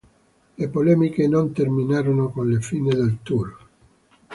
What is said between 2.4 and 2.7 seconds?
la